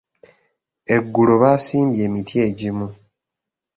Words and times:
Eggulo 0.95 1.33
baasimbye 1.41 2.01
emiti 2.07 2.35
egimu. 2.47 2.87